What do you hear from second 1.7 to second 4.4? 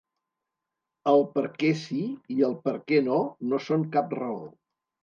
sí» i el «perquè no» no són cap